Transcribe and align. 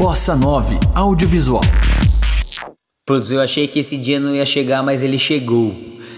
Bossa 0.00 0.34
9 0.34 0.78
Audiovisual. 0.94 1.60
Putz, 3.06 3.30
eu 3.30 3.38
achei 3.38 3.68
que 3.68 3.80
esse 3.80 3.98
dia 3.98 4.18
não 4.18 4.34
ia 4.34 4.46
chegar, 4.46 4.82
mas 4.82 5.02
ele 5.02 5.18
chegou. 5.18 5.74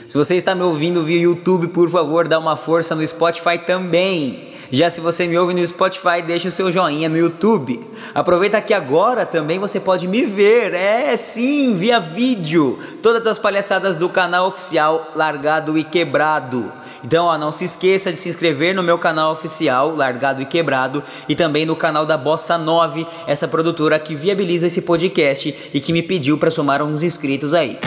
Se 0.06 0.16
você 0.16 0.36
está 0.36 0.54
me 0.54 0.62
ouvindo 0.62 1.02
via 1.02 1.22
YouTube, 1.22 1.66
por 1.66 1.90
favor, 1.90 2.28
dá 2.28 2.38
uma 2.38 2.54
força 2.54 2.94
no 2.94 3.04
Spotify 3.04 3.58
também. 3.58 4.51
Já 4.72 4.88
se 4.88 5.02
você 5.02 5.26
me 5.26 5.36
ouve 5.36 5.52
no 5.52 5.66
Spotify, 5.66 6.22
deixa 6.26 6.48
o 6.48 6.50
seu 6.50 6.72
joinha 6.72 7.06
no 7.06 7.18
YouTube. 7.18 7.78
Aproveita 8.14 8.58
que 8.62 8.72
agora 8.72 9.26
também 9.26 9.58
você 9.58 9.78
pode 9.78 10.08
me 10.08 10.24
ver, 10.24 10.72
é 10.72 11.14
sim, 11.14 11.74
via 11.74 12.00
vídeo. 12.00 12.78
Todas 13.02 13.26
as 13.26 13.38
palhaçadas 13.38 13.98
do 13.98 14.08
canal 14.08 14.48
oficial 14.48 15.12
Largado 15.14 15.76
e 15.76 15.84
Quebrado. 15.84 16.72
Então, 17.04 17.26
ó, 17.26 17.36
não 17.36 17.52
se 17.52 17.66
esqueça 17.66 18.10
de 18.10 18.16
se 18.16 18.30
inscrever 18.30 18.74
no 18.74 18.82
meu 18.82 18.96
canal 18.96 19.32
oficial, 19.32 19.94
Largado 19.94 20.40
e 20.40 20.46
Quebrado, 20.46 21.02
e 21.28 21.34
também 21.34 21.66
no 21.66 21.76
canal 21.76 22.06
da 22.06 22.16
Bossa 22.16 22.56
9, 22.56 23.06
essa 23.26 23.46
produtora 23.46 23.98
que 23.98 24.14
viabiliza 24.14 24.68
esse 24.68 24.80
podcast 24.80 25.54
e 25.74 25.80
que 25.80 25.92
me 25.92 26.02
pediu 26.02 26.38
para 26.38 26.50
somar 26.50 26.82
uns 26.82 27.02
inscritos 27.02 27.52
aí. 27.52 27.78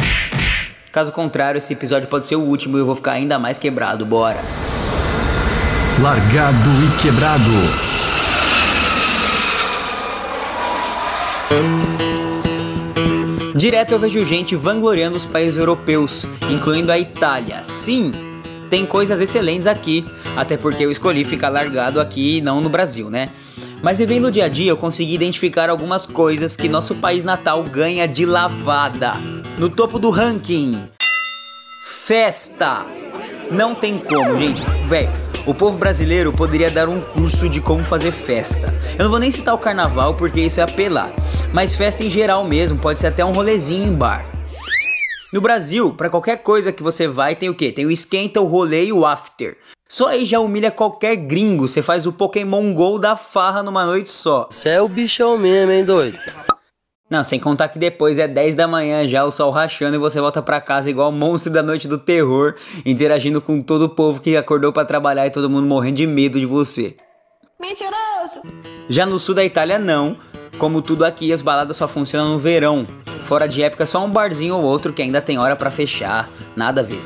Caso 0.91 1.11
contrário, 1.11 1.57
esse 1.57 1.73
episódio 1.73 2.07
pode 2.07 2.27
ser 2.27 2.35
o 2.35 2.41
último 2.41 2.77
e 2.77 2.81
eu 2.81 2.85
vou 2.85 2.95
ficar 2.95 3.13
ainda 3.13 3.39
mais 3.39 3.57
quebrado. 3.57 4.05
Bora! 4.05 4.74
Largado 6.01 6.69
e 6.83 7.01
Quebrado. 7.01 7.41
Direto 13.55 13.93
eu 13.93 13.99
vejo 13.99 14.25
gente 14.25 14.57
vangloriando 14.57 15.15
os 15.15 15.23
países 15.23 15.57
europeus, 15.57 16.27
incluindo 16.51 16.91
a 16.91 16.99
Itália. 16.99 17.63
Sim, 17.63 18.11
tem 18.69 18.85
coisas 18.85 19.21
excelentes 19.21 19.67
aqui, 19.67 20.05
até 20.35 20.57
porque 20.57 20.83
eu 20.83 20.91
escolhi 20.91 21.23
ficar 21.23 21.47
largado 21.47 22.01
aqui 22.01 22.37
e 22.37 22.41
não 22.41 22.59
no 22.59 22.69
Brasil, 22.69 23.09
né? 23.09 23.29
Mas 23.81 23.97
vivendo 23.97 24.25
o 24.25 24.31
dia 24.31 24.45
a 24.45 24.49
dia 24.49 24.71
eu 24.71 24.77
consegui 24.77 25.15
identificar 25.15 25.69
algumas 25.69 26.05
coisas 26.05 26.57
que 26.57 26.67
nosso 26.67 26.95
país 26.95 27.23
natal 27.23 27.63
ganha 27.63 28.05
de 28.05 28.25
lavada. 28.25 29.13
No 29.57 29.69
topo 29.69 29.97
do 29.97 30.09
ranking, 30.09 30.77
festa. 31.81 32.85
Não 33.49 33.73
tem 33.73 33.97
como, 33.97 34.35
gente. 34.35 34.61
Velho, 34.87 35.24
o 35.45 35.53
povo 35.53 35.77
brasileiro 35.77 36.33
poderia 36.33 36.69
dar 36.71 36.89
um 36.89 36.99
curso 36.99 37.47
de 37.47 37.61
como 37.61 37.83
fazer 37.83 38.11
festa. 38.11 38.73
Eu 38.97 39.03
não 39.03 39.11
vou 39.11 39.19
nem 39.19 39.29
citar 39.29 39.53
o 39.53 39.59
carnaval 39.59 40.15
porque 40.15 40.41
isso 40.41 40.59
é 40.59 40.63
apelar, 40.63 41.11
mas 41.53 41.75
festa 41.75 42.03
em 42.03 42.09
geral 42.09 42.43
mesmo, 42.43 42.79
pode 42.79 42.99
ser 42.99 43.07
até 43.07 43.23
um 43.23 43.31
rolezinho 43.31 43.87
em 43.87 43.93
bar. 43.93 44.29
No 45.31 45.41
Brasil, 45.41 45.93
para 45.93 46.09
qualquer 46.09 46.37
coisa 46.37 46.71
que 46.71 46.81
você 46.81 47.07
vai, 47.07 47.35
tem 47.35 47.49
o 47.49 47.55
quê? 47.55 47.71
Tem 47.71 47.85
o 47.85 47.91
esquenta, 47.91 48.41
o 48.41 48.45
rolê 48.45 48.85
e 48.85 48.93
o 48.93 49.05
after. 49.05 49.57
Só 49.87 50.07
aí 50.07 50.25
já 50.25 50.39
humilha 50.39 50.71
qualquer 50.71 51.15
gringo. 51.15 51.67
Você 51.67 51.81
faz 51.81 52.07
o 52.07 52.13
Pokémon 52.13 52.73
GO 52.73 52.97
da 52.97 53.15
farra 53.15 53.61
numa 53.61 53.85
noite 53.85 54.09
só. 54.09 54.47
Você 54.49 54.69
é 54.69 54.81
o 54.81 54.87
bichão 54.87 55.37
mesmo, 55.37 55.71
hein, 55.71 55.83
doido? 55.83 56.17
Não, 57.07 57.23
sem 57.23 57.39
contar 57.39 57.69
que 57.69 57.77
depois 57.77 58.17
é 58.17 58.27
10 58.27 58.55
da 58.55 58.67
manhã 58.67 59.07
já, 59.07 59.23
o 59.23 59.31
sol 59.31 59.51
rachando 59.51 59.95
e 59.95 59.99
você 59.99 60.19
volta 60.19 60.41
para 60.41 60.59
casa 60.59 60.89
igual 60.89 61.11
monstro 61.11 61.53
da 61.53 61.61
noite 61.61 61.87
do 61.87 61.99
terror, 61.99 62.55
interagindo 62.83 63.39
com 63.39 63.61
todo 63.61 63.83
o 63.83 63.89
povo 63.89 64.19
que 64.19 64.35
acordou 64.35 64.73
para 64.73 64.85
trabalhar 64.85 65.27
e 65.27 65.29
todo 65.29 65.49
mundo 65.49 65.67
morrendo 65.67 65.97
de 65.97 66.07
medo 66.07 66.39
de 66.39 66.47
você. 66.47 66.95
Mentiroso! 67.61 68.41
Já 68.89 69.05
no 69.05 69.19
sul 69.19 69.35
da 69.35 69.45
Itália 69.45 69.77
não. 69.77 70.17
Como 70.57 70.81
tudo 70.81 71.05
aqui, 71.05 71.31
as 71.31 71.43
baladas 71.43 71.77
só 71.77 71.87
funcionam 71.87 72.33
no 72.33 72.39
verão. 72.39 72.87
Fora 73.25 73.47
de 73.47 73.61
época, 73.61 73.85
só 73.85 74.03
um 74.03 74.09
barzinho 74.09 74.55
ou 74.55 74.63
outro 74.63 74.91
que 74.91 75.01
ainda 75.01 75.21
tem 75.21 75.37
hora 75.37 75.55
para 75.55 75.69
fechar. 75.69 76.27
Nada 76.55 76.81
a 76.81 76.83
ver. 76.83 77.01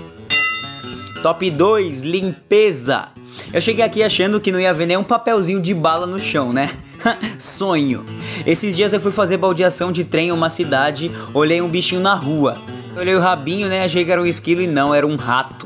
Top 1.21 1.49
2, 1.49 2.03
limpeza. 2.03 3.09
Eu 3.53 3.61
cheguei 3.61 3.83
aqui 3.83 4.03
achando 4.03 4.39
que 4.39 4.51
não 4.51 4.59
ia 4.59 4.73
ver 4.73 4.85
nenhum 4.85 5.03
papelzinho 5.03 5.61
de 5.61 5.73
bala 5.73 6.05
no 6.05 6.19
chão, 6.19 6.53
né? 6.53 6.69
Sonho. 7.39 8.05
Esses 8.45 8.75
dias 8.75 8.93
eu 8.93 8.99
fui 8.99 9.11
fazer 9.11 9.37
baldeação 9.37 9.91
de 9.91 10.03
trem 10.03 10.29
em 10.29 10.31
uma 10.31 10.49
cidade, 10.49 11.11
olhei 11.33 11.61
um 11.61 11.69
bichinho 11.69 12.01
na 12.01 12.13
rua. 12.13 12.57
Olhei 12.95 13.15
o 13.15 13.19
rabinho, 13.19 13.67
né? 13.67 13.83
Achei 13.83 14.03
que 14.03 14.11
era 14.11 14.21
um 14.21 14.25
esquilo 14.25 14.61
e 14.61 14.67
não, 14.67 14.93
era 14.93 15.07
um 15.07 15.15
rato. 15.15 15.65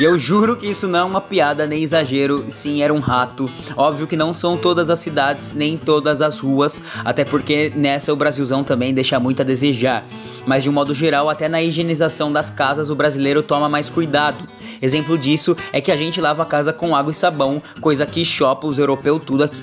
E 0.00 0.04
eu 0.04 0.18
juro 0.18 0.56
que 0.56 0.66
isso 0.66 0.88
não 0.88 0.98
é 0.98 1.04
uma 1.04 1.20
piada 1.20 1.66
nem 1.66 1.82
exagero, 1.82 2.44
sim, 2.48 2.82
era 2.82 2.92
um 2.92 2.98
rato. 2.98 3.48
Óbvio 3.76 4.06
que 4.06 4.16
não 4.16 4.32
são 4.32 4.56
todas 4.56 4.88
as 4.88 4.98
cidades, 4.98 5.52
nem 5.52 5.76
todas 5.76 6.22
as 6.22 6.40
ruas, 6.40 6.82
até 7.04 7.24
porque 7.24 7.70
nessa 7.76 8.12
o 8.12 8.16
Brasilzão 8.16 8.64
também 8.64 8.94
deixa 8.94 9.20
muito 9.20 9.42
a 9.42 9.44
desejar. 9.44 10.04
Mas 10.46 10.62
de 10.62 10.70
um 10.70 10.72
modo 10.72 10.94
geral, 10.94 11.28
até 11.28 11.48
na 11.48 11.62
higienização 11.62 12.32
das 12.32 12.48
casas 12.48 12.88
o 12.88 12.96
brasileiro 12.96 13.42
toma 13.42 13.68
mais 13.68 13.90
cuidado. 13.90 14.48
Exemplo 14.80 15.16
disso 15.16 15.54
é 15.72 15.80
que 15.80 15.92
a 15.92 15.96
gente 15.96 16.20
lava 16.20 16.42
a 16.42 16.46
casa 16.46 16.72
com 16.72 16.96
água 16.96 17.12
e 17.12 17.14
sabão, 17.14 17.62
coisa 17.80 18.06
que 18.06 18.24
chopa 18.24 18.66
os 18.66 18.78
europeus 18.78 19.22
tudo 19.24 19.44
aqui. 19.44 19.62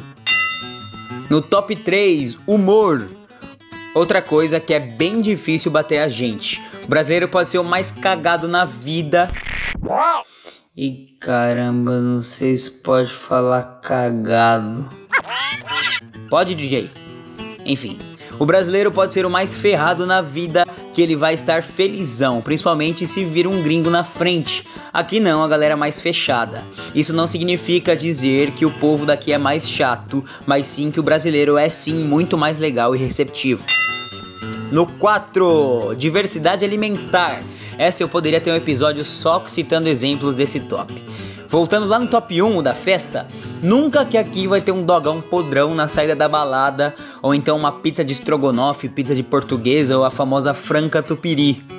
No 1.30 1.42
top 1.42 1.76
3, 1.76 2.38
humor. 2.48 3.10
Outra 3.94 4.22
coisa 4.22 4.60
que 4.60 4.74
é 4.74 4.80
bem 4.80 5.20
difícil 5.20 5.72
bater 5.72 6.00
a 6.00 6.08
gente. 6.08 6.62
O 6.90 6.96
brasileiro 7.00 7.30
pode 7.30 7.52
ser 7.52 7.60
o 7.60 7.64
mais 7.64 7.92
cagado 7.92 8.48
na 8.48 8.66
vida. 8.66 9.32
E 10.76 11.16
caramba, 11.22 12.00
não 12.00 12.20
sei 12.20 12.56
se 12.56 12.82
pode 12.82 13.12
falar 13.12 13.80
cagado. 13.80 14.90
Pode, 16.32 16.56
DJ? 16.56 16.90
Enfim, 17.64 18.00
o 18.40 18.46
brasileiro 18.46 18.92
pode 18.92 19.14
ser 19.14 19.24
o 19.24 19.30
mais 19.30 19.54
ferrado 19.54 20.08
na 20.08 20.20
vida, 20.20 20.66
que 20.92 21.00
ele 21.00 21.16
vai 21.16 21.36
estar 21.36 21.62
felizão, 21.62 22.42
principalmente 22.42 23.06
se 23.06 23.24
vir 23.24 23.46
um 23.46 23.62
gringo 23.62 23.92
na 23.92 24.04
frente. 24.04 24.66
Aqui 24.92 25.20
não, 25.20 25.44
a 25.44 25.48
galera 25.48 25.74
é 25.74 25.78
mais 25.78 26.02
fechada. 26.02 26.66
Isso 26.96 27.14
não 27.14 27.28
significa 27.28 27.96
dizer 27.96 28.50
que 28.50 28.66
o 28.66 28.72
povo 28.80 29.06
daqui 29.06 29.32
é 29.32 29.38
mais 29.38 29.70
chato, 29.70 30.26
mas 30.44 30.66
sim 30.66 30.90
que 30.90 31.00
o 31.00 31.04
brasileiro 31.04 31.56
é 31.56 31.70
sim 31.70 32.04
muito 32.04 32.36
mais 32.36 32.58
legal 32.58 32.96
e 32.96 32.98
receptivo. 32.98 33.64
No 34.72 34.85
4, 34.85 35.96
diversidade 35.96 36.63
alimentar. 36.63 37.41
Essa 37.78 38.03
eu 38.03 38.09
poderia 38.09 38.40
ter 38.40 38.52
um 38.52 38.56
episódio 38.56 39.03
só 39.03 39.44
citando 39.47 39.90
exemplos 39.90 40.35
desse 40.35 40.59
top. 40.59 40.94
Voltando 41.47 41.88
lá 41.88 41.97
no 41.97 42.07
top 42.07 42.40
1 42.40 42.62
da 42.62 42.75
festa, 42.75 43.28
nunca 43.63 44.06
que 44.06 44.18
aqui 44.18 44.46
vai 44.46 44.62
ter 44.62 44.72
um 44.72 44.84
dogão 44.84 45.19
podrão 45.19 45.74
na 45.74 45.88
saída 45.88 46.16
da 46.16 46.30
balada, 46.30 46.94
ou 47.24 47.34
então 47.34 47.57
uma 47.57 47.72
pizza 47.72 48.06
de 48.06 48.13
estrogonofe, 48.13 48.88
pizza 48.88 49.16
de 49.16 49.24
portuguesa 49.24 49.97
ou 49.97 50.06
a 50.06 50.12
famosa 50.12 50.53
franca 50.53 51.01
tupiri. 51.01 51.79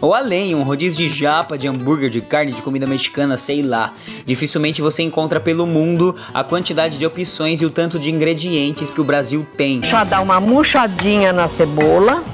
Ou 0.00 0.14
além, 0.14 0.54
um 0.54 0.62
rodízio 0.62 0.96
de 0.96 1.14
japa, 1.14 1.58
de 1.58 1.68
hambúrguer, 1.68 2.08
de 2.08 2.20
carne, 2.20 2.52
de 2.52 2.62
comida 2.62 2.86
mexicana, 2.86 3.36
sei 3.36 3.62
lá. 3.62 3.92
Dificilmente 4.24 4.80
você 4.80 5.02
encontra 5.02 5.38
pelo 5.38 5.66
mundo 5.66 6.16
a 6.32 6.42
quantidade 6.42 6.98
de 6.98 7.04
opções 7.04 7.60
e 7.60 7.66
o 7.66 7.70
tanto 7.70 7.98
de 7.98 8.10
ingredientes 8.10 8.90
que 8.90 9.00
o 9.00 9.04
Brasil 9.04 9.46
tem. 9.56 9.80
Deixa 9.80 10.02
dar 10.04 10.22
uma 10.22 10.40
murchadinha 10.40 11.32
na 11.32 11.48
cebola. 11.48 12.24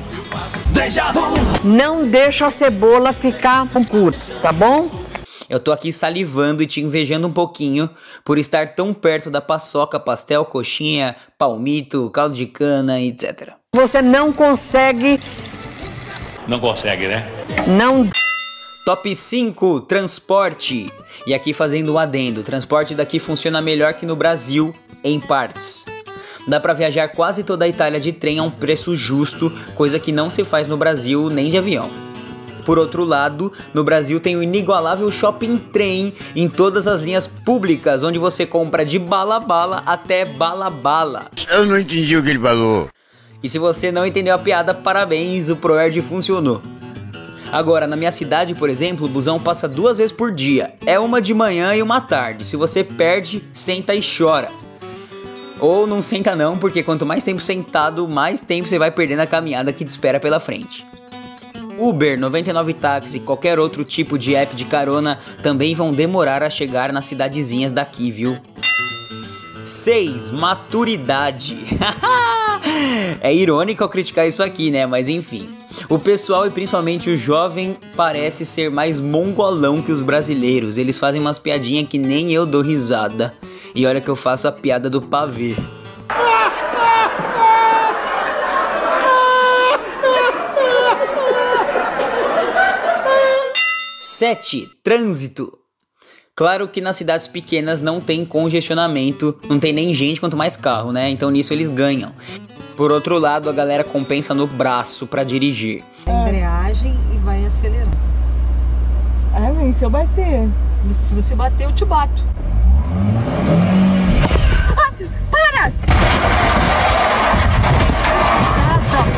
Não 1.65 2.07
deixa 2.07 2.47
a 2.47 2.51
cebola 2.51 3.13
ficar 3.13 3.67
com 3.69 3.85
curto, 3.85 4.21
tá 4.41 4.53
bom? 4.53 4.89
Eu 5.49 5.59
tô 5.59 5.73
aqui 5.73 5.93
salivando 5.93 6.63
e 6.63 6.67
te 6.67 6.81
invejando 6.81 7.27
um 7.27 7.33
pouquinho 7.33 7.89
por 8.25 8.37
estar 8.37 8.75
tão 8.75 8.93
perto 8.93 9.31
da 9.31 9.41
paçoca, 9.41 9.99
pastel, 9.99 10.45
coxinha, 10.45 11.17
palmito, 11.39 12.11
caldo 12.11 12.35
de 12.35 12.47
cana, 12.47 13.01
etc. 13.01 13.53
Você 13.75 14.03
não 14.03 14.33
consegue, 14.33 15.21
Não 16.49 16.61
consegue, 16.61 17.09
né? 17.09 17.36
Não 17.67 18.09
Top 18.87 19.13
5, 19.17 19.81
transporte. 19.81 20.89
E 21.27 21.35
aqui 21.35 21.53
fazendo 21.53 21.95
um 21.95 21.99
adendo, 21.99 22.41
o 22.41 22.45
transporte 22.45 22.95
daqui 22.95 23.19
funciona 23.19 23.61
melhor 23.61 23.95
que 23.95 24.07
no 24.07 24.15
Brasil, 24.15 24.73
em 25.03 25.19
partes. 25.19 25.85
Dá 26.47 26.61
pra 26.61 26.73
viajar 26.73 27.09
quase 27.09 27.43
toda 27.43 27.65
a 27.65 27.69
Itália 27.69 27.99
de 27.99 28.13
trem 28.13 28.39
a 28.39 28.45
um 28.45 28.51
preço 28.51 28.95
justo, 28.95 29.51
coisa 29.75 29.99
que 29.99 30.13
não 30.13 30.31
se 30.31 30.45
faz 30.45 30.69
no 30.69 30.77
Brasil 30.77 31.29
nem 31.29 31.51
de 31.51 31.59
avião. 31.59 31.91
Por 32.65 32.79
outro 32.79 33.03
lado, 33.03 33.53
no 33.75 33.83
Brasil 33.83 34.21
tem 34.21 34.37
o 34.37 34.43
inigualável 34.43 35.11
shopping 35.11 35.57
trem 35.57 36.13
em 36.37 36.49
todas 36.49 36.87
as 36.87 37.01
linhas 37.01 37.27
públicas, 37.27 38.05
onde 38.05 38.21
você 38.21 38.47
compra 38.47 38.85
de 38.85 39.01
bala 39.01 39.41
bala 39.41 39.83
até 39.85 40.25
bala 40.25 40.71
bala. 40.71 41.27
Eu 41.51 41.67
não 41.67 41.77
entendi 41.77 42.17
o 42.17 42.23
que 42.23 42.31
ele 42.31 42.39
falou. 42.39 42.89
E 43.43 43.49
se 43.49 43.59
você 43.59 43.91
não 43.91 44.07
entendeu 44.07 44.35
a 44.35 44.39
piada, 44.39 44.73
parabéns, 44.73 45.49
o 45.49 45.57
ProErd 45.57 46.01
funcionou. 46.03 46.63
Agora, 47.53 47.87
na 47.87 47.97
minha 47.97 48.11
cidade, 48.11 48.55
por 48.55 48.69
exemplo, 48.69 49.07
o 49.07 49.09
busão 49.09 49.39
passa 49.39 49.69
duas 49.69 49.99
vezes 49.99 50.13
por 50.13 50.33
dia. 50.33 50.75
É 50.85 50.99
uma 50.99 51.21
de 51.21 51.33
manhã 51.33 51.75
e 51.75 51.83
uma 51.83 52.01
tarde. 52.01 52.45
Se 52.45 52.57
você 52.57 52.83
perde, 52.83 53.43
senta 53.53 53.95
e 53.95 54.01
chora. 54.01 54.51
Ou 55.59 55.87
não 55.87 56.03
senta 56.03 56.37
não, 56.37 56.59
porque 56.59 56.83
quanto 56.83 57.07
mais 57.07 57.25
tempo 57.25 57.41
sentado, 57.41 58.07
mais 58.07 58.43
tempo 58.43 58.69
você 58.69 58.79
vai 58.79 58.91
perder 58.91 59.17
na 59.17 59.27
caminhada 59.27 59.73
que 59.73 59.85
te 59.85 59.89
espera 59.89 60.21
pela 60.21 60.39
frente. 60.39 60.87
Uber, 61.79 62.19
99 62.19 62.75
táxi 62.75 63.19
e 63.19 63.21
qualquer 63.21 63.59
outro 63.59 63.85
tipo 63.85 64.19
de 64.19 64.35
app 64.35 64.55
de 64.55 64.65
carona 64.65 65.19
também 65.43 65.75
vão 65.75 65.93
demorar 65.93 66.43
a 66.43 66.51
chegar 66.51 66.93
nas 66.93 67.07
cidadezinhas 67.07 67.73
daqui, 67.73 68.11
viu? 68.11 68.39
6. 69.63 70.31
Maturidade. 70.31 71.59
é 73.21 73.35
irônico 73.35 73.83
eu 73.83 73.89
criticar 73.89 74.27
isso 74.27 74.43
aqui, 74.43 74.71
né? 74.71 74.87
Mas 74.87 75.09
enfim. 75.09 75.56
O 75.89 75.99
pessoal 75.99 76.47
e 76.47 76.51
principalmente 76.51 77.11
o 77.11 77.17
jovem 77.17 77.77
parece 77.95 78.45
ser 78.45 78.71
mais 78.71 78.99
mongolão 78.99 79.81
que 79.81 79.93
os 79.93 80.03
brasileiros. 80.03 80.79
Eles 80.79 80.99
fazem 80.99 81.21
umas 81.21 81.39
piadinhas 81.39 81.89
que 81.89 81.99
nem 81.99 82.33
eu 82.33 82.45
dou 82.45 82.63
risada. 82.63 83.35
E 83.75 83.87
olha 83.87 84.01
que 84.01 84.09
eu 84.09 84.17
faço 84.17 84.49
a 84.49 84.53
piada 84.53 84.91
do 84.91 85.03
pavê. 85.03 85.55
Sete, 94.01 94.69
trânsito. 94.83 95.53
Claro 96.35 96.69
que 96.69 96.81
nas 96.81 96.97
cidades 96.97 97.27
pequenas 97.27 97.81
não 97.81 98.01
tem 98.01 98.25
congestionamento, 98.25 99.39
não 99.49 99.59
tem 99.59 99.73
nem 99.73 99.95
gente, 99.95 100.21
quanto 100.21 100.37
mais 100.37 100.55
carro, 100.55 100.93
né? 100.93 101.09
Então 101.09 101.31
nisso 101.31 101.53
eles 101.53 101.71
ganham. 101.71 102.15
Por 102.77 102.93
outro 102.93 103.19
lado, 103.19 103.49
a 103.49 103.53
galera 103.53 103.83
compensa 103.83 104.35
no 104.35 104.47
braço 104.47 105.07
para 105.07 105.25
dirigir. 105.25 105.83
embreagem 106.07 106.95
e 107.15 107.17
vai 107.19 107.45
acelerando. 107.47 107.97
Ai, 109.33 109.53
mãe, 109.53 109.73
se 109.73 109.83
eu 109.83 109.89
bater. 109.89 110.47
Se 110.93 111.15
você 111.15 111.35
bater, 111.35 111.65
eu 111.65 111.73
te 111.73 111.87
bato. 111.87 112.23
Ah, 114.77 114.93
para! 115.31 115.73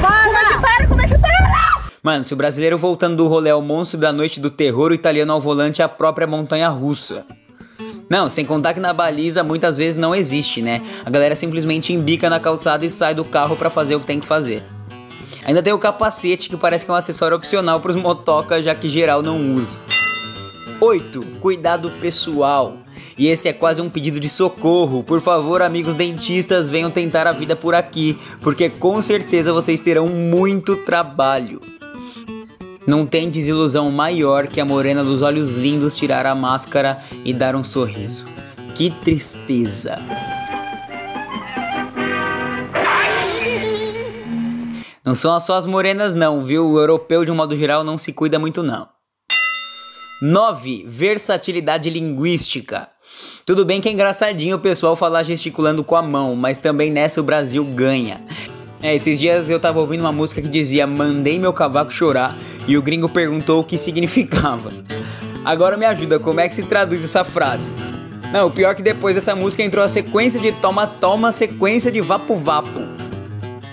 Para! 0.00 0.60
Para, 0.60 0.86
como 0.86 1.00
é 1.02 1.08
que 1.08 1.18
para? 1.18 1.82
Mano, 2.00 2.22
se 2.22 2.32
o 2.32 2.36
brasileiro 2.36 2.78
voltando 2.78 3.16
do 3.16 3.26
rolê 3.26 3.50
é 3.50 3.54
o 3.54 3.60
monstro 3.60 3.98
da 3.98 4.12
noite 4.12 4.38
do 4.38 4.50
terror, 4.50 4.92
o 4.92 4.94
italiano 4.94 5.32
ao 5.32 5.40
volante 5.40 5.82
é 5.82 5.84
a 5.84 5.88
própria 5.88 6.28
montanha 6.28 6.68
russa. 6.68 7.26
Não, 8.08 8.30
sem 8.30 8.44
contar 8.44 8.72
que 8.72 8.80
na 8.80 8.92
baliza 8.92 9.44
muitas 9.44 9.76
vezes 9.76 9.96
não 9.96 10.14
existe, 10.14 10.62
né? 10.62 10.82
A 11.04 11.10
galera 11.10 11.34
simplesmente 11.34 11.92
embica 11.92 12.30
na 12.30 12.40
calçada 12.40 12.86
e 12.86 12.90
sai 12.90 13.14
do 13.14 13.24
carro 13.24 13.56
para 13.56 13.68
fazer 13.68 13.96
o 13.96 14.00
que 14.00 14.06
tem 14.06 14.20
que 14.20 14.26
fazer. 14.26 14.62
Ainda 15.44 15.62
tem 15.62 15.72
o 15.72 15.78
capacete, 15.78 16.48
que 16.48 16.56
parece 16.56 16.84
que 16.84 16.90
é 16.90 16.94
um 16.94 16.96
acessório 16.96 17.36
opcional 17.36 17.80
pros 17.80 17.96
motoca, 17.96 18.62
já 18.62 18.74
que 18.74 18.88
geral 18.88 19.22
não 19.22 19.54
usa. 19.54 19.78
8. 20.80 21.22
Cuidado 21.40 21.90
pessoal. 22.00 22.78
E 23.16 23.26
esse 23.26 23.48
é 23.48 23.52
quase 23.52 23.80
um 23.80 23.90
pedido 23.90 24.20
de 24.20 24.28
socorro. 24.28 25.02
Por 25.02 25.20
favor, 25.20 25.60
amigos 25.60 25.94
dentistas, 25.94 26.68
venham 26.68 26.90
tentar 26.90 27.26
a 27.26 27.32
vida 27.32 27.56
por 27.56 27.74
aqui, 27.74 28.18
porque 28.40 28.70
com 28.70 29.02
certeza 29.02 29.52
vocês 29.52 29.80
terão 29.80 30.08
muito 30.08 30.76
trabalho. 30.76 31.77
Não 32.88 33.04
tem 33.04 33.28
desilusão 33.28 33.90
maior 33.90 34.46
que 34.46 34.62
a 34.62 34.64
morena 34.64 35.04
dos 35.04 35.20
olhos 35.20 35.58
lindos 35.58 35.94
tirar 35.94 36.24
a 36.24 36.34
máscara 36.34 36.96
e 37.22 37.34
dar 37.34 37.54
um 37.54 37.62
sorriso. 37.62 38.24
Que 38.74 38.88
tristeza. 38.88 39.98
Não 45.04 45.14
são 45.14 45.38
só 45.38 45.56
as 45.56 45.66
morenas 45.66 46.14
não, 46.14 46.40
viu? 46.40 46.66
O 46.66 46.78
europeu 46.78 47.26
de 47.26 47.30
um 47.30 47.34
modo 47.34 47.54
geral 47.54 47.84
não 47.84 47.98
se 47.98 48.10
cuida 48.10 48.38
muito 48.38 48.62
não. 48.62 48.88
9. 50.22 50.86
Versatilidade 50.88 51.90
linguística. 51.90 52.88
Tudo 53.44 53.66
bem 53.66 53.82
que 53.82 53.90
é 53.90 53.92
engraçadinho 53.92 54.56
o 54.56 54.60
pessoal 54.60 54.96
falar 54.96 55.24
gesticulando 55.24 55.84
com 55.84 55.94
a 55.94 56.00
mão, 56.00 56.34
mas 56.34 56.56
também 56.56 56.90
nessa 56.90 57.20
o 57.20 57.24
Brasil 57.24 57.62
ganha. 57.66 58.24
É, 58.80 58.94
esses 58.94 59.18
dias 59.18 59.50
eu 59.50 59.58
tava 59.58 59.80
ouvindo 59.80 60.00
uma 60.00 60.12
música 60.12 60.40
que 60.40 60.48
dizia 60.48 60.86
Mandei 60.86 61.38
meu 61.38 61.52
cavaco 61.52 61.92
chorar 61.92 62.36
e 62.66 62.76
o 62.76 62.82
gringo 62.82 63.08
perguntou 63.08 63.60
o 63.60 63.64
que 63.64 63.76
significava. 63.76 64.72
Agora 65.44 65.76
me 65.76 65.86
ajuda, 65.86 66.20
como 66.20 66.40
é 66.40 66.48
que 66.48 66.54
se 66.54 66.62
traduz 66.62 67.02
essa 67.02 67.24
frase? 67.24 67.72
Não, 68.32 68.46
o 68.46 68.50
pior 68.50 68.70
é 68.70 68.74
que 68.74 68.82
depois 68.82 69.14
dessa 69.14 69.34
música 69.34 69.62
entrou 69.62 69.84
a 69.84 69.88
sequência 69.88 70.38
de 70.38 70.52
toma-toma, 70.52 71.32
sequência 71.32 71.90
de 71.90 72.00
vapo-vapo. 72.00 72.80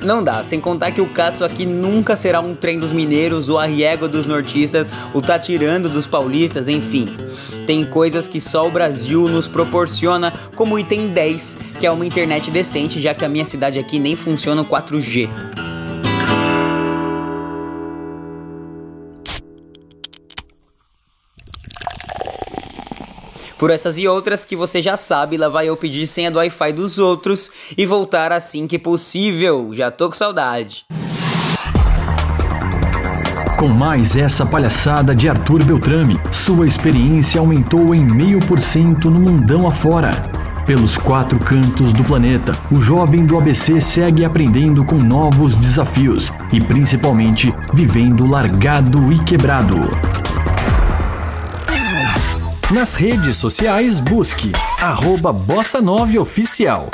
Não 0.05 0.23
dá, 0.23 0.43
sem 0.43 0.59
contar 0.59 0.91
que 0.91 1.01
o 1.01 1.09
Katsu 1.09 1.43
aqui 1.43 1.65
nunca 1.65 2.15
será 2.15 2.39
um 2.39 2.53
trem 2.53 2.77
dos 2.77 2.91
mineiros, 2.91 3.49
o 3.49 3.57
arriego 3.57 4.07
dos 4.07 4.27
nortistas, 4.27 4.87
o 5.15 5.19
tá 5.19 5.39
tirando 5.39 5.89
dos 5.89 6.05
paulistas, 6.05 6.67
enfim. 6.67 7.09
Tem 7.65 7.83
coisas 7.83 8.27
que 8.27 8.39
só 8.39 8.67
o 8.67 8.71
Brasil 8.71 9.27
nos 9.27 9.47
proporciona, 9.47 10.31
como 10.55 10.75
o 10.75 10.79
item 10.79 11.07
10, 11.07 11.57
que 11.79 11.87
é 11.87 11.91
uma 11.91 12.05
internet 12.05 12.51
decente, 12.51 13.01
já 13.01 13.15
que 13.15 13.25
a 13.25 13.29
minha 13.29 13.45
cidade 13.45 13.79
aqui 13.79 13.97
nem 13.97 14.15
funciona 14.15 14.61
o 14.61 14.65
4G. 14.65 15.27
Por 23.57 23.71
essas 23.71 23.97
e 23.97 24.07
outras 24.07 24.43
que 24.43 24.55
você 24.55 24.81
já 24.81 24.97
sabe, 24.97 25.37
lá 25.37 25.47
vai 25.47 25.69
eu 25.69 25.77
pedir 25.77 26.05
senha 26.07 26.29
do 26.29 26.39
Wi-Fi 26.39 26.73
dos 26.73 26.99
outros 26.99 27.49
e 27.77 27.85
voltar 27.85 28.31
assim 28.31 28.67
que 28.67 28.77
possível. 28.77 29.69
Já 29.73 29.89
tô 29.89 30.09
com 30.09 30.15
saudade. 30.15 30.85
Com 33.57 33.69
mais 33.69 34.17
essa 34.17 34.45
palhaçada 34.45 35.15
de 35.15 35.29
Arthur 35.29 35.63
Beltrame, 35.63 36.19
sua 36.31 36.67
experiência 36.67 37.39
aumentou 37.39 37.95
em 37.95 38.03
meio 38.03 38.39
por 38.41 38.59
cento 38.59 39.09
no 39.09 39.19
mundão 39.19 39.65
afora. 39.65 40.11
Pelos 40.65 40.97
quatro 40.97 41.39
cantos 41.39 41.93
do 41.93 42.03
planeta, 42.03 42.51
o 42.69 42.81
jovem 42.81 43.25
do 43.25 43.37
ABC 43.37 43.79
segue 43.79 44.25
aprendendo 44.25 44.83
com 44.83 44.95
novos 44.95 45.55
desafios 45.55 46.33
e 46.51 46.59
principalmente 46.59 47.53
vivendo 47.73 48.25
largado 48.25 49.13
e 49.13 49.23
quebrado. 49.23 50.24
Nas 52.75 52.93
redes 52.93 53.37
sociais, 53.37 54.01
busque 54.01 54.51
arroba 54.81 55.31
Bossa 55.31 55.81
9 55.81 56.19
Oficial. 56.19 56.89